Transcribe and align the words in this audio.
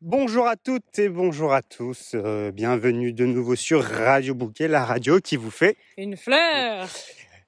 Bonjour 0.00 0.46
à 0.46 0.54
toutes 0.54 0.98
et 0.98 1.08
bonjour 1.08 1.52
à 1.52 1.60
tous. 1.60 2.12
Euh, 2.14 2.52
bienvenue 2.52 3.12
de 3.12 3.26
nouveau 3.26 3.56
sur 3.56 3.82
Radio 3.82 4.32
Bouquet, 4.32 4.68
la 4.68 4.84
radio 4.84 5.18
qui 5.18 5.36
vous 5.36 5.50
fait 5.50 5.76
une 5.96 6.16
fleur. 6.16 6.88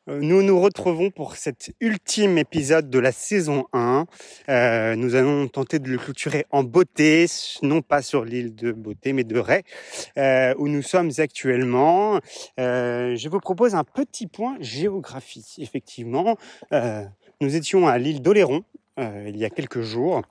Euh, 0.09 0.19
nous 0.21 0.43
nous 0.43 0.61
retrouvons 0.61 1.11
pour 1.11 1.37
cet 1.37 1.73
ultime 1.81 2.39
épisode 2.39 2.91
de 2.91 2.99
la 2.99 3.13
saison 3.13 3.67
1. 3.73 4.07
Euh, 4.49 4.97
nous 4.97 5.15
allons 5.15 5.47
tenter 5.47 5.79
de 5.79 5.89
le 5.89 5.99
clôturer 5.99 6.47
en 6.51 6.65
beauté, 6.65 7.27
non 7.63 7.83
pas 7.83 8.03
sur 8.03 8.25
l'île 8.25 8.55
de 8.55 8.73
Beauté, 8.73 9.13
mais 9.13 9.25
de 9.25 9.41
euh, 10.19 10.55
où 10.59 10.69
nous 10.69 10.83
sommes 10.83 11.11
actuellement. 11.19 12.19
Je 12.59 13.29
vous 13.29 13.41
propose 13.41 13.75
un 13.75 13.85
petit 13.85 14.27
point 14.27 14.57
géographie. 14.61 15.55
Effectivement, 15.59 16.37
nous 17.41 17.57
étions 17.57 17.87
à 17.87 17.97
l'île 17.99 18.23
d'Oléron 18.23 18.65
il 18.99 19.37
y 19.37 19.45
a 19.45 19.51
quelques 19.51 19.83
jours. 19.83 20.23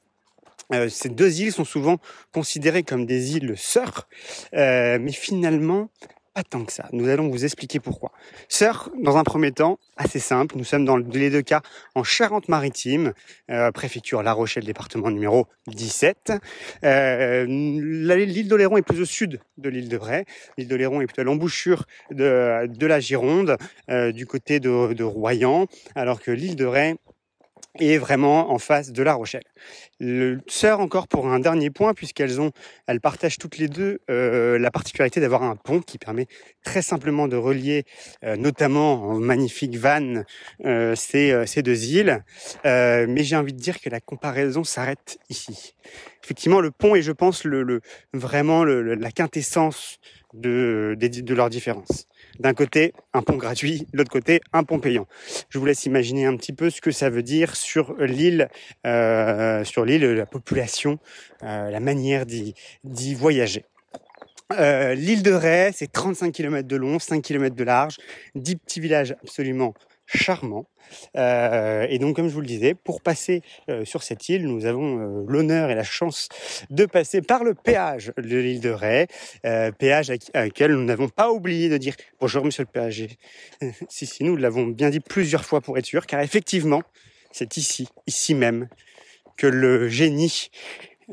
Euh, 0.74 0.90
ces 0.90 1.10
deux 1.10 1.42
îles 1.42 1.52
sont 1.52 1.66
souvent 1.66 1.98
considérées 2.34 2.84
comme 2.84 3.06
des 3.06 3.36
îles 3.36 3.56
sœurs, 3.58 4.08
euh, 4.54 5.00
mais 5.02 5.12
finalement 5.12 5.90
pas 6.34 6.44
tant 6.44 6.64
que 6.64 6.72
ça. 6.72 6.88
Nous 6.92 7.10
allons 7.10 7.30
vous 7.30 7.44
expliquer 7.44 7.80
pourquoi. 7.80 8.12
Sœurs, 8.48 8.90
dans 9.02 9.18
un 9.18 9.24
premier 9.24 9.52
temps, 9.52 9.80
assez 9.98 10.20
simple. 10.20 10.58
Nous 10.58 10.64
sommes 10.64 10.86
dans 10.86 10.98
les 10.98 11.30
deux 11.30 11.42
cas 11.42 11.62
en 11.96 12.04
Charente-Maritime, 12.04 13.14
euh, 13.50 13.72
préfecture 13.72 14.22
La 14.22 14.34
Rochelle, 14.34 14.64
département 14.66 15.10
numéro 15.10 15.48
17. 15.68 16.34
Euh, 16.84 17.46
l'île 17.46 18.48
d'Oléron 18.48 18.78
est 18.78 18.84
plus 18.84 19.02
au 19.02 19.06
sud 19.06 19.40
de 19.58 19.70
l'île 19.70 19.90
de 19.90 19.98
Bray. 19.98 20.26
L'île 20.58 20.68
d'Oléron 20.68 21.02
est 21.02 21.06
plutôt 21.06 21.22
à 21.22 21.26
l'embouchure 21.26 21.86
de, 22.12 22.68
de 22.68 22.88
la 22.88 23.00
Gironde, 23.00 23.58
euh, 23.90 24.12
du 24.12 24.26
côté 24.26 24.60
de, 24.60 24.94
de 24.94 25.04
Royan, 25.04 25.68
alors 25.96 26.22
que 26.22 26.32
l'île 26.32 26.56
de 26.56 26.66
Ré 26.66 26.96
est 27.80 27.98
vraiment 27.98 28.52
en 28.52 28.60
face 28.60 28.92
de 28.92 29.04
La 29.04 29.14
Rochelle. 29.14 29.44
Le 30.00 30.40
sœur 30.48 30.80
encore 30.80 31.08
pour 31.08 31.28
un 31.28 31.40
dernier 31.40 31.70
point 31.70 31.94
puisqu'elles 31.94 32.40
ont, 32.40 32.52
elles 32.88 33.02
partagent 33.02 33.38
toutes 33.38 33.58
les 33.58 33.68
deux 33.68 34.00
euh, 34.10 34.58
la 34.60 34.72
particularité 34.72 35.20
d'avoir 35.20 35.44
un 35.44 35.56
pont 35.56 35.82
qui 35.82 35.98
permet 35.98 36.28
très 36.64 36.82
simplement 36.82 37.28
de 37.28 37.36
relier, 37.36 37.84
euh, 38.24 38.36
notamment 38.38 39.04
en 39.10 39.20
magnifique 39.20 39.76
vanne, 39.76 40.26
euh, 40.66 40.96
ces, 40.96 41.32
euh, 41.32 41.46
ces 41.46 41.62
deux 41.62 41.86
îles. 41.86 42.24
Euh, 42.66 43.06
mais 43.10 43.24
j'ai 43.24 43.36
envie 43.36 43.54
de 43.54 43.60
dire 43.60 43.80
que 43.82 43.90
la 43.90 44.00
comparaison 44.00 44.64
s'arrête 44.64 45.18
ici. 45.30 45.76
Effectivement, 46.24 46.62
le 46.62 46.72
pont 46.72 46.96
est, 46.96 47.02
je 47.02 47.12
pense, 47.12 47.44
le, 47.44 47.64
le 47.64 47.82
vraiment 48.14 48.64
le, 48.64 48.96
la 48.96 49.12
quintessence 49.12 50.00
de, 50.34 50.96
des- 50.98 51.10
de 51.10 51.34
leurs 51.34 51.50
différences. 51.50 52.08
D'un 52.40 52.54
côté, 52.54 52.94
un 53.14 53.22
pont 53.22 53.36
gratuit, 53.36 53.86
de 53.92 53.98
l'autre 53.98 54.12
côté, 54.12 54.40
un 54.54 54.64
pont 54.64 54.80
payant. 54.80 55.08
Je 55.50 55.60
vous 55.60 55.66
laisse 55.66 55.86
imaginer 55.86 56.26
un 56.26 56.38
petit 56.38 56.54
peu 56.54 56.70
ce 56.70 56.80
que 56.80 56.92
ça 56.92 57.10
veut 57.10 57.24
dire 57.24 57.56
sur 57.56 57.94
l'île, 58.00 58.50
euh, 58.88 59.64
la 59.76 60.26
population, 60.26 61.00
euh, 61.44 61.70
la 61.70 61.80
manière 61.82 62.26
d'y 62.26 62.56
d'y 62.86 63.14
voyager. 63.14 63.66
Euh, 64.58 64.96
l'île 64.96 65.22
de 65.22 65.32
Ré, 65.32 65.72
c'est 65.76 65.92
35 65.92 66.32
km 66.32 66.68
de 66.68 66.76
long, 66.76 66.98
5 66.98 67.22
km 67.22 67.56
de 67.56 67.64
large, 67.64 67.98
10 68.36 68.56
petits 68.56 68.80
villages 68.80 69.16
absolument 69.22 69.76
charmants. 70.12 70.66
Euh, 71.16 71.86
et 71.90 72.00
donc, 72.00 72.16
comme 72.16 72.28
je 72.28 72.34
vous 72.34 72.42
le 72.42 72.48
disais, 72.48 72.74
pour 72.74 73.02
passer 73.02 73.42
euh, 73.70 73.86
sur 73.86 74.04
cette 74.04 74.28
île, 74.30 74.48
nous 74.48 74.66
avons 74.66 75.00
euh, 75.00 75.26
l'honneur 75.28 75.70
et 75.70 75.76
la 75.76 75.84
chance 75.84 76.30
de 76.70 76.86
passer 76.86 77.22
par 77.22 77.44
le 77.44 77.54
péage 77.54 78.12
de 78.18 78.38
l'île 78.38 78.60
de 78.60 78.70
Ré, 78.70 79.08
euh, 79.46 79.72
péage 79.72 80.10
à, 80.10 80.16
à 80.34 80.68
nous 80.68 80.84
n'avons 80.84 81.10
pas 81.10 81.32
oublié 81.32 81.70
de 81.70 81.78
dire 81.78 81.96
bonjour 82.20 82.44
monsieur 82.44 82.64
le 82.64 82.72
péager. 82.72 83.18
si, 83.90 84.06
si, 84.06 84.24
nous 84.24 84.36
l'avons 84.36 84.68
bien 84.68 84.90
dit 84.90 85.00
plusieurs 85.00 85.46
fois 85.46 85.62
pour 85.62 85.78
être 85.78 85.86
sûr, 85.86 86.06
car 86.06 86.22
effectivement, 86.22 86.82
c'est 87.32 87.58
ici, 87.58 87.88
ici 88.08 88.34
même, 88.34 88.68
que 89.38 89.48
le 89.48 89.88
génie 89.88 90.50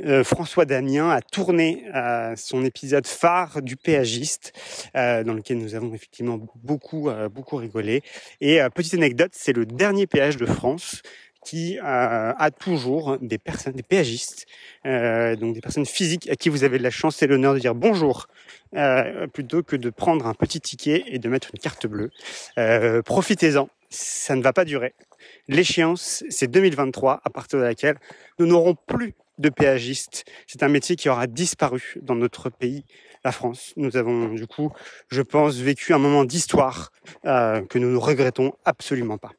euh, 0.05 0.25
François 0.25 0.65
Damien 0.65 1.11
a 1.11 1.21
tourné 1.21 1.85
euh, 1.95 2.35
son 2.37 2.65
épisode 2.65 3.07
phare 3.07 3.63
du 3.63 3.77
péagiste, 3.77 4.53
euh, 4.97 5.25
dans 5.25 5.35
lequel 5.35 5.59
nous 5.59 5.75
avons 5.75 5.95
effectivement 5.95 6.39
beaucoup, 6.57 7.09
euh, 7.09 7.29
beaucoup 7.29 7.57
rigolé. 7.57 8.03
Et 8.41 8.61
euh, 8.61 8.69
petite 8.69 8.95
anecdote, 8.95 9.33
c'est 9.33 9.55
le 9.55 9.67
dernier 9.67 10.07
péage 10.07 10.37
de 10.37 10.47
France 10.47 11.03
qui 11.45 11.79
a 11.81 12.51
toujours 12.59 13.19
des 13.21 13.39
personnes, 13.39 13.75
des 13.75 13.85
péagistes, 13.85 14.47
donc 14.85 15.55
des 15.55 15.61
personnes 15.61 15.87
physiques 15.87 16.29
à 16.29 16.35
qui 16.35 16.49
vous 16.49 16.65
avez 16.65 16.77
de 16.77 16.83
la 16.83 16.91
chance 16.91 17.23
et 17.23 17.29
l'honneur 17.29 17.55
de 17.55 17.61
dire 17.61 17.77
bonjour, 17.77 18.27
plutôt 19.33 19.63
que 19.63 19.77
de 19.77 19.91
prendre 19.91 20.27
un 20.27 20.35
petit 20.35 20.61
ticket 20.61 21.05
et 21.07 21.21
de 21.21 21.29
mettre 21.29 21.51
une 21.55 21.61
carte 21.61 21.87
bleue. 21.87 22.11
Profitez-en, 23.05 23.69
ça 23.91 24.35
ne 24.35 24.43
va 24.43 24.53
pas 24.53 24.65
durer. 24.65 24.95
L'échéance, 25.47 26.25
c'est 26.31 26.51
2023, 26.51 27.21
à 27.25 27.31
partir 27.31 27.61
de 27.61 27.65
laquelle 27.65 27.99
nous 28.41 28.47
n'aurons 28.47 28.75
plus 28.75 29.15
de 29.39 29.49
péagistes. 29.49 30.25
C'est 30.47 30.63
un 30.63 30.69
métier 30.69 30.97
qui 30.97 31.09
aura 31.09 31.27
disparu 31.27 31.99
dans 32.03 32.15
notre 32.15 32.51
pays, 32.51 32.85
la 33.25 33.33
France. 33.33 33.73
Nous 33.77 33.97
avons, 33.97 34.29
du 34.29 34.47
coup, 34.47 34.73
je 35.09 35.23
pense, 35.23 35.57
vécu 35.57 35.93
un 35.93 35.99
moment 35.99 36.25
d'histoire 36.25 36.93
euh, 37.25 37.61
que 37.63 37.79
nous 37.79 37.91
ne 37.91 37.97
regrettons 37.97 38.53
absolument 38.65 39.19
pas. 39.19 39.33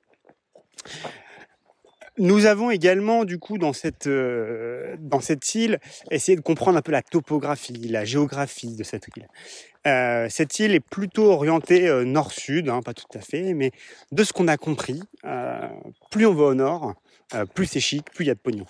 Nous 2.19 2.45
avons 2.45 2.71
également, 2.71 3.25
du 3.25 3.37
coup, 3.37 3.59
dans 3.59 3.73
cette, 3.73 4.07
euh, 4.07 4.95
dans 4.99 5.19
cette 5.19 5.53
île, 5.53 5.79
essayé 6.09 6.35
de 6.35 6.41
comprendre 6.41 6.77
un 6.77 6.81
peu 6.81 6.91
la 6.91 7.03
topographie, 7.03 7.87
la 7.89 8.05
géographie 8.05 8.75
de 8.75 8.83
cette 8.83 9.07
île. 9.15 9.27
Euh, 9.85 10.27
cette 10.29 10.59
île 10.59 10.73
est 10.73 10.79
plutôt 10.79 11.31
orientée 11.31 11.89
nord-sud, 12.05 12.69
hein, 12.69 12.81
pas 12.81 12.93
tout 12.93 13.05
à 13.13 13.21
fait, 13.21 13.53
mais 13.53 13.71
de 14.11 14.23
ce 14.23 14.33
qu'on 14.33 14.47
a 14.47 14.57
compris, 14.57 14.99
plus 16.09 16.25
on 16.25 16.33
va 16.33 16.45
au 16.45 16.55
nord, 16.55 16.95
plus 17.53 17.67
c'est 17.67 17.79
chic, 17.79 18.03
plus 18.11 18.25
il 18.25 18.27
y 18.29 18.31
a 18.31 18.35
de 18.35 18.39
pognon. 18.39 18.65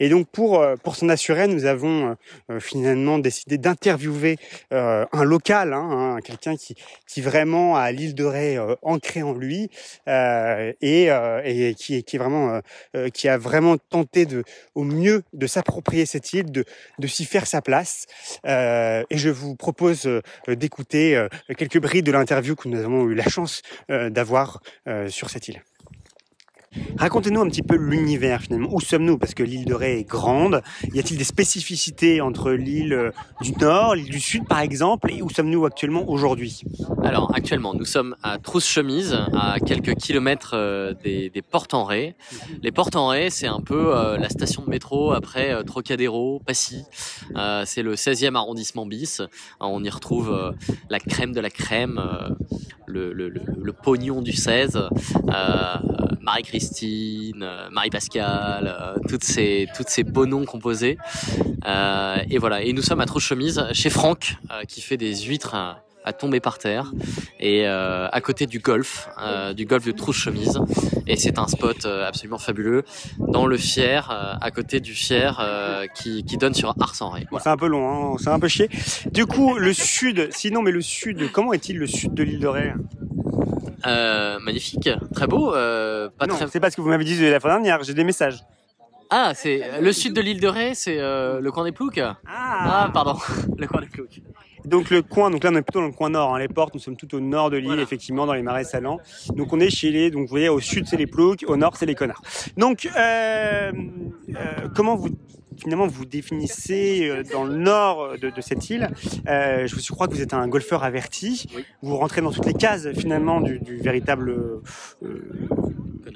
Et 0.00 0.08
donc 0.08 0.26
pour 0.28 0.60
euh, 0.60 0.76
pour 0.76 0.96
s'en 0.96 1.08
assurer, 1.08 1.46
nous 1.46 1.66
avons 1.66 2.16
euh, 2.50 2.58
finalement 2.58 3.18
décidé 3.18 3.58
d'interviewer 3.58 4.38
euh, 4.72 5.04
un 5.12 5.24
local, 5.24 5.74
hein, 5.74 5.88
hein, 6.16 6.20
quelqu'un 6.24 6.56
qui 6.56 6.74
qui 7.06 7.20
vraiment 7.20 7.76
a 7.76 7.92
l'île 7.92 8.14
de 8.14 8.24
Ré 8.24 8.56
euh, 8.56 8.74
ancrée 8.82 9.22
en 9.22 9.34
lui 9.34 9.70
euh, 10.08 10.72
et, 10.80 11.10
euh, 11.10 11.42
et 11.44 11.74
qui 11.74 12.02
qui 12.02 12.16
est 12.16 12.18
vraiment 12.18 12.54
euh, 12.54 12.60
euh, 12.96 13.08
qui 13.10 13.28
a 13.28 13.36
vraiment 13.36 13.76
tenté 13.76 14.26
de 14.26 14.42
au 14.74 14.84
mieux 14.84 15.22
de 15.34 15.46
s'approprier 15.46 16.06
cette 16.06 16.32
île, 16.32 16.50
de 16.50 16.64
de 16.98 17.06
s'y 17.06 17.26
faire 17.26 17.46
sa 17.46 17.60
place. 17.60 18.06
Euh, 18.46 19.04
et 19.10 19.18
je 19.18 19.28
vous 19.28 19.54
propose 19.54 20.06
euh, 20.06 20.22
d'écouter 20.48 21.16
euh, 21.16 21.28
quelques 21.58 21.80
bris 21.80 22.02
de 22.02 22.12
l'interview 22.12 22.56
que 22.56 22.68
nous 22.68 22.78
avons 22.78 23.06
eu 23.06 23.14
la 23.14 23.28
chance 23.28 23.62
euh, 23.90 24.08
d'avoir 24.08 24.62
euh, 24.88 25.08
sur 25.08 25.28
cette 25.28 25.48
île. 25.48 25.62
Racontez-nous 26.98 27.40
un 27.40 27.48
petit 27.48 27.62
peu 27.62 27.76
l'univers 27.76 28.42
finalement. 28.42 28.68
Où 28.72 28.80
sommes-nous? 28.80 29.18
Parce 29.18 29.34
que 29.34 29.42
l'île 29.42 29.64
de 29.64 29.74
Ré 29.74 29.98
est 29.98 30.04
grande. 30.04 30.62
Y 30.94 31.00
a-t-il 31.00 31.18
des 31.18 31.24
spécificités 31.24 32.20
entre 32.20 32.52
l'île 32.52 32.92
euh, 32.92 33.10
du 33.40 33.52
Nord, 33.52 33.94
l'île 33.96 34.10
du 34.10 34.20
Sud 34.20 34.46
par 34.46 34.60
exemple? 34.60 35.10
Et 35.12 35.22
où 35.22 35.30
sommes-nous 35.30 35.64
actuellement 35.64 36.08
aujourd'hui? 36.08 36.62
Alors 37.02 37.34
actuellement, 37.34 37.74
nous 37.74 37.84
sommes 37.84 38.14
à 38.22 38.38
Trousse-Chemise, 38.38 39.18
à 39.34 39.58
quelques 39.58 39.94
kilomètres 39.94 40.52
euh, 40.54 40.94
des, 41.02 41.30
des 41.30 41.42
portes 41.42 41.74
en 41.74 41.84
Ré. 41.84 42.14
Les 42.62 42.70
portes 42.70 42.96
en 42.96 43.08
Ré, 43.08 43.30
c'est 43.30 43.46
un 43.46 43.60
peu 43.60 43.96
euh, 43.96 44.16
la 44.18 44.28
station 44.28 44.62
de 44.62 44.70
métro 44.70 45.12
après 45.12 45.52
euh, 45.52 45.62
Trocadéro, 45.62 46.40
Passy. 46.46 46.84
Euh, 47.36 47.64
c'est 47.66 47.82
le 47.82 47.94
16e 47.94 48.34
arrondissement 48.34 48.86
bis. 48.86 49.22
on 49.60 49.82
y 49.82 49.90
retrouve 49.90 50.54
la 50.88 51.00
crème 51.00 51.32
de 51.32 51.40
la 51.40 51.50
crème, 51.50 52.00
le, 52.90 53.12
le, 53.12 53.28
le, 53.28 53.72
pognon 53.72 54.20
du 54.22 54.32
16, 54.32 54.76
euh, 54.76 55.76
Marie-Christine, 56.20 57.42
euh, 57.42 57.70
Marie-Pascale, 57.70 58.66
euh, 58.66 58.96
toutes 59.08 59.24
ces 59.24 59.68
toutes 59.76 59.88
ces 59.88 60.04
beaux 60.04 60.26
noms 60.26 60.44
composés. 60.44 60.98
Euh, 61.66 62.16
et 62.30 62.38
voilà. 62.38 62.62
Et 62.62 62.72
nous 62.72 62.82
sommes 62.82 63.00
à 63.00 63.06
Trousse-Chemise 63.06 63.66
chez 63.72 63.90
Franck, 63.90 64.36
qui 64.68 64.80
fait 64.80 64.96
des 64.96 65.14
huîtres. 65.22 65.56
À 66.04 66.12
tomber 66.12 66.40
par 66.40 66.58
terre 66.58 66.92
et 67.38 67.66
euh, 67.68 68.08
à 68.10 68.20
côté 68.20 68.46
du 68.46 68.58
golf, 68.58 69.08
euh, 69.20 69.52
du 69.52 69.66
golf 69.66 69.84
de 69.84 69.92
Trousse-Chemise. 69.92 70.60
Et 71.06 71.16
c'est 71.16 71.38
un 71.38 71.46
spot 71.48 71.84
euh, 71.84 72.06
absolument 72.06 72.38
fabuleux 72.38 72.84
dans 73.18 73.46
le 73.46 73.56
Fier, 73.56 74.08
euh, 74.10 74.34
à 74.40 74.50
côté 74.50 74.80
du 74.80 74.94
Fier 74.94 75.38
euh, 75.40 75.86
qui, 75.94 76.24
qui 76.24 76.36
donne 76.38 76.54
sur 76.54 76.74
Ars-en-Ré. 76.80 77.20
Bon, 77.22 77.26
Voilà. 77.32 77.44
C'est 77.44 77.50
un 77.50 77.56
peu 77.56 77.66
long, 77.66 78.14
hein, 78.14 78.16
c'est 78.18 78.30
un 78.30 78.38
peu 78.40 78.48
chier. 78.48 78.68
Du 79.12 79.26
coup, 79.26 79.58
le 79.58 79.72
Sud, 79.72 80.28
sinon 80.32 80.62
mais 80.62 80.70
le 80.70 80.80
Sud, 80.82 81.30
comment 81.32 81.52
est-il 81.52 81.78
le 81.78 81.86
Sud 81.86 82.14
de 82.14 82.22
l'île 82.22 82.40
de 82.40 82.46
Ré? 82.48 82.72
Euh, 83.86 84.38
magnifique, 84.40 84.90
très 85.14 85.26
beau, 85.26 85.54
euh, 85.54 86.08
pas 86.18 86.26
Non, 86.26 86.34
très. 86.36 86.48
c'est 86.48 86.60
pas 86.60 86.70
ce 86.70 86.76
que 86.76 86.80
vous 86.82 86.88
m'avez 86.90 87.04
dit 87.04 87.18
la 87.30 87.40
fois 87.40 87.50
dernière. 87.50 87.82
J'ai 87.82 87.94
des 87.94 88.04
messages. 88.04 88.44
Ah, 89.08 89.32
c'est 89.34 89.80
le 89.80 89.92
sud 89.92 90.12
de 90.14 90.20
l'île 90.20 90.40
de 90.40 90.46
Ré, 90.46 90.72
c'est 90.74 90.98
euh, 91.00 91.40
le 91.40 91.50
coin 91.50 91.64
des 91.64 91.72
Ploucs? 91.72 92.00
Ah, 92.28 92.90
pardon, 92.94 93.16
le 93.58 93.66
coin 93.66 93.80
des 93.80 93.88
Ploucs. 93.88 94.20
Donc 94.64 94.90
le 94.90 95.02
coin, 95.02 95.30
donc 95.30 95.42
là 95.44 95.50
on 95.52 95.56
est 95.56 95.62
plutôt 95.62 95.80
dans 95.80 95.86
le 95.86 95.92
coin 95.92 96.10
nord, 96.10 96.34
hein, 96.34 96.38
les 96.38 96.48
portes, 96.48 96.74
nous 96.74 96.80
sommes 96.80 96.96
tout 96.96 97.14
au 97.14 97.20
nord 97.20 97.50
de 97.50 97.56
l'île, 97.56 97.66
Voilà. 97.68 97.82
effectivement, 97.82 98.26
dans 98.26 98.34
les 98.34 98.42
marais 98.42 98.64
salants. 98.64 98.98
Donc 99.34 99.52
on 99.52 99.60
est 99.60 99.70
chez 99.70 99.90
les, 99.90 100.10
donc 100.10 100.22
vous 100.22 100.28
voyez, 100.30 100.48
au 100.48 100.60
sud 100.60 100.86
c'est 100.86 100.96
les 100.96 101.06
ploucs, 101.06 101.44
au 101.48 101.56
nord 101.56 101.76
c'est 101.76 101.86
les 101.86 101.94
connards. 101.94 102.22
Donc 102.56 102.86
euh, 102.96 103.72
euh, 104.30 104.68
comment 104.74 104.96
vous 104.96 105.08
finalement 105.58 105.86
vous 105.86 106.06
définissez 106.06 107.08
euh, 107.08 107.22
dans 107.32 107.44
le 107.44 107.56
nord 107.56 108.12
de, 108.20 108.30
de 108.30 108.40
cette 108.40 108.70
île? 108.70 108.88
Euh, 109.28 109.66
Je 109.66 109.92
crois 109.92 110.08
que 110.08 110.14
vous 110.14 110.22
êtes 110.22 110.32
un 110.34 110.48
golfeur 110.48 110.84
averti. 110.84 111.46
Oui. 111.54 111.64
Vous 111.82 111.96
rentrez 111.96 112.20
dans 112.22 112.30
toutes 112.32 112.46
les 112.46 112.54
cases 112.54 112.88
finalement 112.92 113.40
du, 113.40 113.58
du 113.58 113.76
véritable 113.78 114.30
euh, 115.02 115.48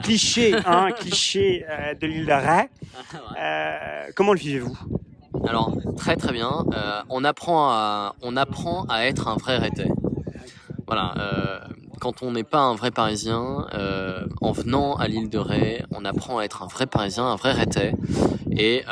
cliché, 0.03 0.55
hein, 0.67 0.89
cliché 0.99 1.65
euh, 1.69 1.95
de 1.95 2.07
l'île 2.07 2.27
de 2.27 2.33
Ré. 2.33 2.69
Euh, 3.41 4.11
comment 4.15 4.33
le 4.33 4.39
vivez-vous? 4.39 4.77
Alors 5.47 5.73
très 5.97 6.17
très 6.17 6.33
bien. 6.33 6.65
Euh, 6.73 7.03
on 7.09 7.25
apprend 7.25 7.71
à 7.71 8.15
on 8.23 8.37
apprend 8.37 8.85
à 8.89 9.07
être 9.07 9.29
un 9.29 9.37
vrai 9.37 9.59
rété. 9.59 9.89
Voilà. 10.87 11.15
Euh, 11.19 11.59
quand 12.01 12.23
on 12.23 12.33
n'est 12.33 12.45
pas 12.45 12.59
un 12.59 12.75
vrai 12.75 12.91
Parisien, 12.91 13.67
euh, 13.73 14.27
en 14.43 14.53
venant 14.53 14.95
à 14.97 15.09
l'île 15.09 15.31
de 15.31 15.39
Ré, 15.39 15.83
on 15.91 16.05
apprend 16.05 16.39
à 16.39 16.45
être 16.45 16.63
un 16.63 16.67
vrai 16.67 16.87
Parisien, 16.87 17.25
un 17.25 17.37
vrai 17.37 17.53
Rétais. 17.53 17.95
Et 18.51 18.85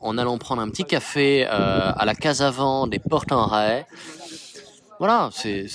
en 0.00 0.18
allant 0.18 0.38
prendre 0.38 0.62
un 0.62 0.70
petit 0.70 0.84
café 0.84 1.44
à 1.44 2.04
la 2.06 2.14
case 2.14 2.40
avant 2.40 2.86
des 2.86 2.98
portes 2.98 3.32
en 3.32 3.46
Ré, 3.46 3.84
voilà, 4.98 5.28
c'est, 5.32 5.66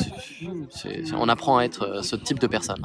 on 1.16 1.30
apprend 1.30 1.60
à 1.60 1.64
être 1.64 2.04
ce 2.04 2.16
type 2.16 2.40
de 2.40 2.48
personne. 2.48 2.84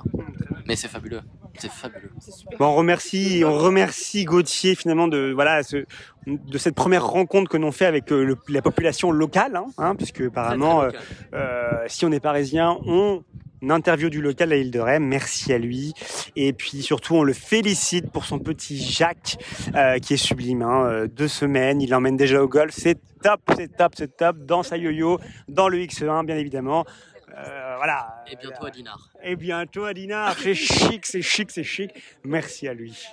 Mais 0.67 0.76
c'est 0.76 0.88
fabuleux, 0.88 1.23
c'est 1.58 1.70
fabuleux. 1.70 2.10
Bon, 2.58 2.66
on 2.66 2.74
remercie, 2.74 3.42
on 3.46 3.52
remercie 3.58 4.24
Gauthier 4.24 4.74
finalement 4.74 5.08
de 5.08 5.32
voilà 5.34 5.62
ce- 5.62 5.84
de 6.26 6.58
cette 6.58 6.74
première 6.74 7.06
rencontre 7.06 7.50
que 7.50 7.56
l'on 7.56 7.72
fait 7.72 7.86
avec 7.86 8.10
euh, 8.12 8.24
le- 8.24 8.38
la 8.48 8.62
population 8.62 9.10
locale, 9.12 9.56
hein, 9.56 9.66
hein, 9.78 9.94
puisque 9.96 10.20
apparemment, 10.22 10.82
euh, 10.82 10.90
euh, 11.34 11.70
si 11.86 12.04
on 12.04 12.12
est 12.12 12.20
parisien, 12.20 12.78
on 12.86 13.22
interview 13.70 14.10
du 14.10 14.20
local 14.20 14.52
à 14.52 14.56
l'île 14.56 14.70
de 14.70 14.78
Ré. 14.78 14.98
Merci 14.98 15.50
à 15.50 15.56
lui. 15.58 15.94
Et 16.36 16.52
puis 16.52 16.82
surtout, 16.82 17.14
on 17.14 17.22
le 17.22 17.32
félicite 17.32 18.10
pour 18.10 18.26
son 18.26 18.38
petit 18.38 18.76
Jacques, 18.76 19.38
euh, 19.74 19.98
qui 20.00 20.12
est 20.12 20.18
sublime. 20.18 20.60
Hein, 20.60 21.06
deux 21.10 21.28
semaines, 21.28 21.80
il 21.80 21.88
l'emmène 21.88 22.18
déjà 22.18 22.42
au 22.42 22.48
golf. 22.48 22.74
C'est 22.76 22.98
top, 23.22 23.40
c'est 23.56 23.74
top, 23.74 23.92
c'est 23.96 24.14
top. 24.18 24.36
Dans 24.44 24.62
sa 24.62 24.76
yo-yo, 24.76 25.18
dans 25.48 25.68
le 25.68 25.78
X1, 25.78 26.26
bien 26.26 26.36
évidemment. 26.36 26.84
Euh, 27.36 27.76
voilà. 27.76 28.25
Et 28.31 28.36
bientôt 28.36 28.66
à 28.66 28.70
Dinard. 28.70 29.10
Et 29.22 29.36
bientôt 29.36 29.84
à 29.84 29.94
Dinard. 29.94 30.36
C'est 30.38 30.54
chic, 30.54 31.06
c'est 31.06 31.22
chic, 31.22 31.50
c'est 31.50 31.64
chic. 31.64 31.90
Merci 32.25 32.69
à 32.69 32.75
lui. 32.75 33.06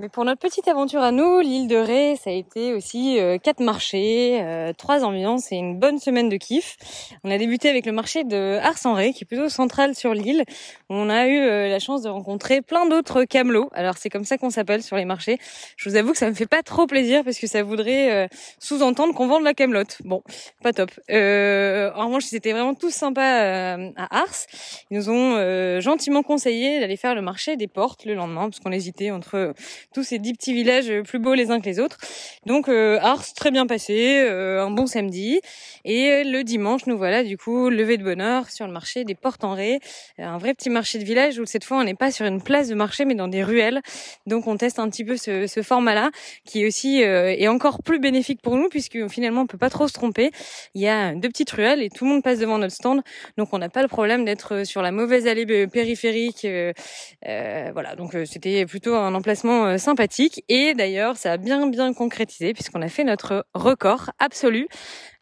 Mais 0.00 0.08
pour 0.08 0.24
notre 0.24 0.38
petite 0.38 0.68
aventure 0.68 1.02
à 1.02 1.10
nous, 1.10 1.40
l'île 1.40 1.66
de 1.66 1.74
Ré, 1.74 2.14
ça 2.14 2.30
a 2.30 2.32
été 2.32 2.72
aussi 2.72 3.18
euh, 3.18 3.36
quatre 3.36 3.58
marchés, 3.58 4.38
euh, 4.40 4.72
trois 4.72 5.02
ambiances 5.02 5.50
et 5.50 5.56
une 5.56 5.76
bonne 5.76 5.98
semaine 5.98 6.28
de 6.28 6.36
kiff. 6.36 6.76
On 7.24 7.30
a 7.32 7.36
débuté 7.36 7.68
avec 7.68 7.84
le 7.84 7.90
marché 7.90 8.22
de 8.22 8.60
Ars-en-Ré, 8.62 9.12
qui 9.12 9.24
est 9.24 9.26
plutôt 9.26 9.48
central 9.48 9.96
sur 9.96 10.14
l'île. 10.14 10.44
On 10.88 11.10
a 11.10 11.26
eu 11.26 11.40
euh, 11.40 11.68
la 11.68 11.80
chance 11.80 12.02
de 12.02 12.08
rencontrer 12.08 12.62
plein 12.62 12.86
d'autres 12.86 13.24
camelots. 13.24 13.70
Alors 13.72 13.96
c'est 13.96 14.08
comme 14.08 14.22
ça 14.22 14.38
qu'on 14.38 14.50
s'appelle 14.50 14.84
sur 14.84 14.94
les 14.94 15.04
marchés. 15.04 15.38
Je 15.76 15.90
vous 15.90 15.96
avoue 15.96 16.12
que 16.12 16.18
ça 16.18 16.28
me 16.28 16.34
fait 16.34 16.46
pas 16.46 16.62
trop 16.62 16.86
plaisir 16.86 17.24
parce 17.24 17.40
que 17.40 17.48
ça 17.48 17.64
voudrait 17.64 18.28
sous-entendre 18.60 19.14
qu'on 19.14 19.26
vend 19.26 19.40
de 19.40 19.44
la 19.44 19.54
camelote. 19.54 19.98
Bon, 20.04 20.22
pas 20.62 20.72
top. 20.72 20.90
En 21.08 22.06
revanche, 22.06 22.30
ils 22.30 22.36
étaient 22.36 22.52
vraiment 22.52 22.74
tous 22.74 22.94
sympas 22.94 23.74
à 23.96 24.16
Ars. 24.16 24.46
Ils 24.92 24.98
nous 24.98 25.10
ont 25.10 25.80
gentiment 25.80 26.22
conseillé 26.22 26.78
d'aller 26.78 26.96
faire 26.96 27.16
le 27.16 27.22
marché 27.22 27.56
des 27.56 27.66
portes 27.66 28.04
le 28.04 28.14
lendemain 28.14 28.48
parce 28.48 28.60
qu'on 28.60 28.70
hésitait 28.70 29.10
entre 29.10 29.54
tous 29.94 30.02
ces 30.02 30.18
dix 30.18 30.32
petits 30.34 30.52
villages 30.52 30.90
euh, 30.90 31.02
plus 31.02 31.18
beaux 31.18 31.34
les 31.34 31.50
uns 31.50 31.60
que 31.60 31.66
les 31.66 31.80
autres. 31.80 31.98
Donc 32.46 32.68
euh, 32.68 32.98
Ars 33.00 33.24
très 33.34 33.50
bien 33.50 33.66
passé, 33.66 34.20
euh, 34.24 34.62
un 34.62 34.70
bon 34.70 34.86
samedi 34.86 35.40
et 35.84 36.24
le 36.24 36.44
dimanche 36.44 36.86
nous 36.86 36.98
voilà 36.98 37.24
du 37.24 37.38
coup 37.38 37.70
levé 37.70 37.96
de 37.96 38.04
bonheur 38.04 38.50
sur 38.50 38.66
le 38.66 38.72
marché 38.72 39.04
des 39.04 39.14
Portes 39.14 39.44
en 39.44 39.54
Ré, 39.54 39.80
un 40.18 40.38
vrai 40.38 40.54
petit 40.54 40.70
marché 40.70 40.98
de 40.98 41.04
village 41.04 41.38
où 41.38 41.46
cette 41.46 41.64
fois 41.64 41.78
on 41.78 41.84
n'est 41.84 41.94
pas 41.94 42.10
sur 42.10 42.26
une 42.26 42.42
place 42.42 42.68
de 42.68 42.74
marché 42.74 43.04
mais 43.04 43.14
dans 43.14 43.28
des 43.28 43.42
ruelles. 43.42 43.80
Donc 44.26 44.46
on 44.46 44.56
teste 44.56 44.78
un 44.78 44.88
petit 44.90 45.04
peu 45.04 45.16
ce, 45.16 45.46
ce 45.46 45.62
format-là 45.62 46.10
qui 46.44 46.66
aussi 46.66 46.98
est 46.98 47.48
encore 47.48 47.82
plus 47.82 47.98
bénéfique 47.98 48.42
pour 48.42 48.56
nous 48.56 48.68
puisque 48.68 49.08
finalement 49.08 49.42
on 49.42 49.46
peut 49.46 49.58
pas 49.58 49.70
trop 49.70 49.88
se 49.88 49.92
tromper. 49.92 50.30
Il 50.74 50.82
y 50.82 50.88
a 50.88 51.14
deux 51.14 51.28
petites 51.28 51.50
ruelles 51.50 51.82
et 51.82 51.88
tout 51.90 52.04
le 52.04 52.10
monde 52.10 52.22
passe 52.22 52.38
devant 52.38 52.58
notre 52.58 52.74
stand, 52.74 53.02
donc 53.36 53.48
on 53.52 53.58
n'a 53.58 53.68
pas 53.68 53.82
le 53.82 53.88
problème 53.88 54.24
d'être 54.24 54.64
sur 54.64 54.82
la 54.82 54.92
mauvaise 54.92 55.26
allée 55.26 55.66
périphérique. 55.66 56.44
euh, 56.44 57.70
voilà, 57.72 57.96
donc 57.96 58.16
c'était 58.24 58.66
plutôt 58.66 58.94
un 58.94 59.14
emplacement 59.14 59.77
sympathique. 59.78 60.44
Et 60.48 60.74
d'ailleurs 60.74 61.16
ça 61.16 61.32
a 61.32 61.36
bien 61.36 61.66
bien 61.68 61.92
concrétisé 61.94 62.52
puisqu'on 62.54 62.82
a 62.82 62.88
fait 62.88 63.04
notre 63.04 63.46
record 63.54 64.10
absolu 64.18 64.68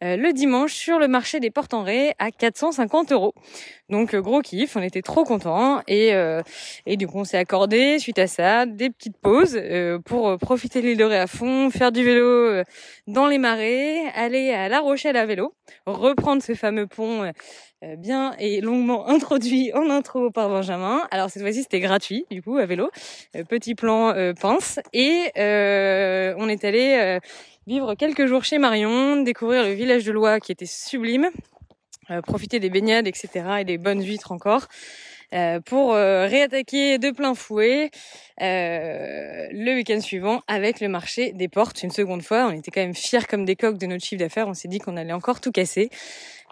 le 0.01 0.31
dimanche 0.31 0.73
sur 0.73 0.99
le 0.99 1.07
marché 1.07 1.39
des 1.39 1.49
portes 1.49 1.73
en 1.73 1.83
Ré 1.83 2.13
à 2.19 2.31
450 2.31 3.11
euros. 3.11 3.33
Donc 3.89 4.13
euh, 4.13 4.21
gros 4.21 4.41
kiff, 4.41 4.75
on 4.75 4.81
était 4.81 5.01
trop 5.01 5.23
contents 5.23 5.81
et 5.87 6.13
euh, 6.13 6.41
et 6.85 6.97
du 6.97 7.07
coup 7.07 7.19
on 7.19 7.23
s'est 7.23 7.37
accordé 7.37 7.99
suite 7.99 8.19
à 8.19 8.27
ça 8.27 8.65
des 8.65 8.89
petites 8.89 9.17
pauses 9.17 9.55
euh, 9.57 9.97
pour 9.99 10.27
euh, 10.27 10.37
profiter 10.37 10.81
de 10.81 10.87
l'île 10.87 10.97
de 10.97 11.05
Ré 11.05 11.17
à 11.17 11.27
fond, 11.27 11.69
faire 11.69 11.91
du 11.93 12.03
vélo 12.03 12.25
euh, 12.25 12.63
dans 13.07 13.27
les 13.27 13.37
marais, 13.37 14.01
aller 14.13 14.51
à 14.51 14.67
La 14.67 14.81
Rochelle 14.81 15.15
à 15.15 15.25
vélo, 15.25 15.53
reprendre 15.85 16.43
ce 16.43 16.53
fameux 16.53 16.85
pont 16.85 17.23
euh, 17.23 17.31
euh, 17.85 17.95
bien 17.95 18.33
et 18.39 18.59
longuement 18.59 19.07
introduit 19.15 19.71
en 19.73 19.89
intro 19.89 20.31
par 20.31 20.49
Benjamin. 20.49 21.01
Alors 21.11 21.29
cette 21.29 21.43
fois-ci 21.43 21.63
c'était 21.63 21.79
gratuit 21.79 22.25
du 22.29 22.41
coup 22.41 22.57
à 22.57 22.65
vélo, 22.65 22.89
Euh, 23.35 23.43
petit 23.45 23.73
plan 23.73 24.09
euh, 24.09 24.33
pince 24.33 24.79
et 24.93 25.31
euh, 25.37 26.33
on 26.37 26.49
est 26.49 26.65
allé 26.65 26.97
euh, 26.99 27.19
vivre 27.67 27.95
quelques 27.95 28.25
jours 28.27 28.45
chez 28.45 28.59
Marion, 28.59 29.21
découvrir 29.21 29.63
le 29.63 29.73
village 29.73 30.05
de 30.05 30.13
Loire 30.13 30.39
qui 30.39 30.53
était 30.53 30.65
sublime, 30.65 31.29
euh, 32.09 32.21
profiter 32.21 32.61
des 32.61 32.69
baignades 32.69 33.07
etc 33.07 33.29
et 33.59 33.65
des 33.65 33.77
bonnes 33.77 34.01
huîtres 34.01 34.31
encore. 34.31 34.67
euh, 35.33 35.59
pour 35.59 35.93
euh, 35.93 36.25
réattaquer 36.25 36.97
de 36.99 37.11
plein 37.11 37.35
fouet 37.35 37.91
le 38.39 39.75
week-end 39.75 39.99
suivant 39.99 40.41
avec 40.47 40.79
le 40.79 40.87
marché 40.87 41.33
des 41.33 41.49
portes 41.49 41.83
une 41.83 41.91
seconde 41.91 42.21
fois. 42.21 42.47
On 42.47 42.51
était 42.51 42.71
quand 42.71 42.79
même 42.79 42.95
fiers 42.95 43.25
comme 43.29 43.43
des 43.43 43.57
coqs 43.57 43.77
de 43.77 43.87
notre 43.87 44.05
chiffre 44.05 44.19
d'affaires. 44.19 44.47
On 44.47 44.53
s'est 44.53 44.69
dit 44.69 44.79
qu'on 44.79 44.95
allait 44.95 45.11
encore 45.11 45.41
tout 45.41 45.51
casser. 45.51 45.89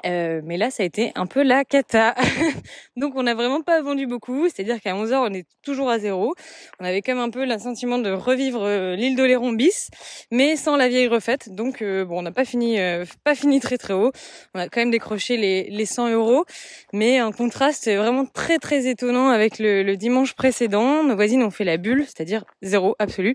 Euh, 0.06 0.42
mais 0.44 0.58
là, 0.58 0.70
ça 0.70 0.84
a 0.84 0.86
été 0.86 1.12
un 1.16 1.26
peu 1.26 1.44
la 1.44 1.66
cata. 1.66 2.16
Donc, 2.98 3.14
on 3.16 3.24
n'a 3.24 3.34
vraiment 3.34 3.62
pas 3.62 3.82
vendu 3.82 4.08
beaucoup. 4.08 4.48
C'est-à-dire 4.50 4.82
qu'à 4.82 4.94
11h, 4.94 5.16
on 5.16 5.34
est 5.34 5.46
toujours 5.64 5.90
à 5.90 6.00
zéro. 6.00 6.36
On 6.80 6.86
avait 6.86 7.02
même 7.08 7.20
un 7.20 7.30
peu 7.30 7.46
l'assentiment 7.46 7.98
de 7.98 8.12
revivre 8.12 8.64
euh, 8.64 8.96
l'île 8.96 9.16
d'Oléron 9.16 9.52
bis, 9.54 9.90
mais 10.32 10.56
sans 10.56 10.76
la 10.76 10.90
vieille 10.90 11.08
refaite. 11.08 11.50
Donc, 11.54 11.82
euh, 11.82 12.06
bon, 12.06 12.20
on 12.20 12.22
n'a 12.22 12.32
pas 12.32 12.46
fini, 12.46 12.80
euh, 12.80 13.06
pas 13.24 13.36
fini 13.36 13.60
très 13.60 13.78
très 13.78 13.94
haut. 13.94 14.12
On 14.54 14.60
a 14.60 14.70
quand 14.70 14.82
même 14.82 14.92
décroché 14.92 15.38
les, 15.38 15.70
les 15.70 15.86
100 15.86 16.10
euros, 16.12 16.46
mais 16.94 17.20
un 17.20 17.32
contraste 17.32 17.90
vraiment 17.90 18.26
très 18.26 18.58
très 18.58 18.88
étonnant 18.88 19.30
avec 19.30 19.60
le, 19.60 19.84
le 19.84 19.98
dimanche 19.98 20.34
précédent. 20.34 21.04
Nos 21.04 21.16
voisines 21.16 21.44
ont 21.44 21.52
fait 21.52 21.64
la 21.64 21.78
bulle, 21.78 22.06
c'est-à-dire 22.06 22.46
zéro 22.62 22.96
absolu, 23.00 23.34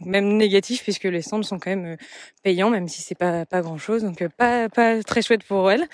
Donc, 0.00 0.08
même 0.08 0.36
négatif 0.36 0.82
puisque 0.82 1.04
les 1.04 1.22
stands 1.22 1.42
sont 1.42 1.58
quand 1.58 1.70
même 1.70 1.96
payants, 2.42 2.70
même 2.70 2.88
si 2.88 3.02
c'est 3.02 3.14
pas 3.18 3.46
pas 3.46 3.60
grand-chose. 3.62 4.02
Donc, 4.02 4.22
euh, 4.22 4.28
pas 4.36 4.68
pas 4.68 5.02
très 5.02 5.22
chouette 5.22 5.44
pour 5.44 5.70
elles 5.70 5.86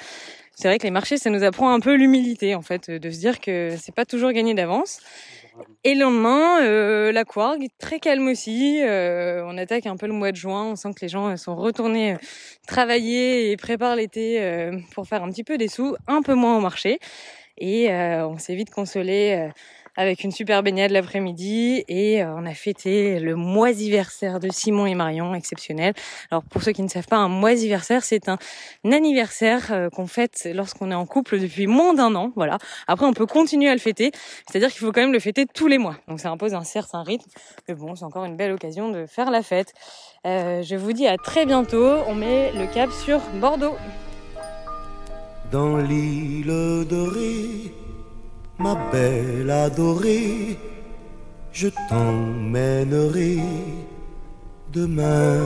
c'est 0.55 0.69
vrai 0.69 0.79
que 0.79 0.85
les 0.85 0.91
marchés, 0.91 1.19
ça 1.19 1.29
nous 1.29 1.45
apprend 1.45 1.71
un 1.73 1.81
peu 1.81 1.95
l'humilité, 1.95 2.55
en 2.55 2.63
fait, 2.63 2.91
de 2.91 3.11
se 3.11 3.19
dire 3.19 3.41
que 3.41 3.75
c'est 3.79 3.95
pas 3.95 4.07
toujours 4.07 4.33
gagné 4.33 4.55
d'avance. 4.55 5.01
Et 5.85 5.95
le 5.95 6.01
lendemain, 6.01 6.63
euh, 6.63 7.13
la 7.13 7.25
Quarg, 7.25 7.67
très 7.79 7.99
calme 7.99 8.29
aussi. 8.29 8.81
Euh, 8.83 9.43
on 9.47 9.57
attaque 9.57 9.87
un 9.87 9.97
peu 9.97 10.07
le 10.07 10.13
mois 10.13 10.33
de 10.33 10.37
juin. 10.37 10.65
On 10.65 10.77
sent 10.77 10.91
que 10.95 11.01
les 11.03 11.09
gens 11.09 11.37
sont 11.37 11.57
retournés 11.57 12.15
euh, 12.15 12.19
travailler 12.67 13.50
et 13.50 13.57
préparent 13.57 13.97
l'été 13.97 14.43
euh, 14.43 14.79
pour 14.93 15.07
faire 15.07 15.23
un 15.23 15.31
petit 15.31 15.45
peu 15.45 15.57
des 15.59 15.69
sous, 15.69 15.97
un 16.07 16.23
peu 16.23 16.35
moins 16.35 16.57
au 16.57 16.61
marché. 16.61 16.99
Et 17.59 17.90
euh, 17.90 18.26
on 18.26 18.38
s'est 18.38 18.55
vite 18.55 18.71
consolé 18.71 19.50
avec 19.97 20.25
une 20.25 20.33
super 20.33 20.62
baignade 20.62 20.91
l'après-midi 20.91 21.85
et 21.88 22.23
euh, 22.23 22.35
on 22.37 22.47
a 22.47 22.55
fêté 22.55 23.19
le 23.19 23.37
moisiversaire 23.37 24.41
de 24.41 24.49
Simon 24.50 24.87
et 24.87 24.95
Marion, 24.95 25.35
exceptionnel. 25.35 25.95
Alors 26.31 26.43
pour 26.45 26.62
ceux 26.62 26.73
qui 26.73 26.83
ne 26.83 26.88
savent 26.88 27.07
pas, 27.07 27.17
un 27.17 27.29
moisiversaire, 27.29 28.05
c'est 28.05 28.29
un 28.29 28.38
anniversaire 28.85 29.73
euh, 29.73 29.91
qu'on 29.91 30.07
fête 30.07 30.49
lorsqu'on 30.53 30.91
est 30.91 30.95
en 30.95 31.07
couple 31.07 31.38
depuis 31.38 31.67
moins 31.67 31.95
d'un 31.95 32.15
an. 32.15 32.33
Voilà. 32.37 32.59
Après, 32.87 33.07
on 33.07 33.12
peut 33.12 33.26
continuer 33.26 33.69
à 33.69 33.75
le 33.75 33.81
fêter, 33.81 34.12
c'est-à-dire 34.49 34.71
qu'il 34.71 34.81
faut 34.81 34.93
quand 34.93 35.00
même 35.00 35.12
le 35.12 35.21
fêter 35.21 35.47
tous 35.47 35.69
les 35.69 35.79
mois. 35.79 35.97
Donc 36.09 36.21
ça 36.21 36.31
impose 36.31 36.55
un 36.55 36.65
certain 36.65 37.03
rythme, 37.03 37.31
mais 37.69 37.75
bon, 37.75 37.95
c'est 37.95 38.05
encore 38.05 38.25
une 38.25 38.37
belle 38.37 38.53
occasion 38.53 38.91
de 38.91 39.07
faire 39.07 39.31
la 39.31 39.43
fête. 39.43 39.73
Euh, 40.26 40.62
je 40.62 40.76
vous 40.76 40.93
dis 40.93 41.07
à 41.07 41.17
très 41.17 41.47
bientôt. 41.47 41.99
On 42.09 42.15
met 42.15 42.53
le 42.53 42.67
cap 42.67 42.91
sur 42.91 43.21
Bordeaux. 43.41 43.76
Dans 45.53 45.76
l'île 45.76 46.87
dorée, 46.88 47.73
ma 48.59 48.75
belle 48.93 49.51
adorée, 49.51 50.59
je 51.53 51.69
t'emmènerai 51.89 53.39
demain. 54.73 55.41